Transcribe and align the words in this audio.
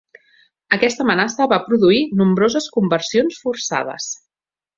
Aquesta 0.77 1.05
amenaça 1.07 1.47
va 1.51 1.59
produir 1.65 1.99
nombroses 2.23 2.71
conversions 2.79 3.39
forçades. 3.45 4.11